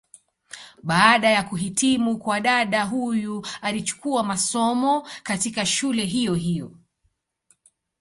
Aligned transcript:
Baada 0.83 1.29
ya 1.29 1.43
kuhitimu 1.43 2.17
kwa 2.19 2.39
dada 2.39 2.83
huyu 2.83 3.45
alichukua 3.61 4.23
masomo, 4.23 5.07
katika 5.23 5.65
shule 5.65 6.05
hiyo 6.05 6.33
hiyo. 6.33 6.71